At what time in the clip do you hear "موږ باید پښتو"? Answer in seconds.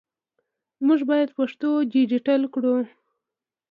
0.85-1.69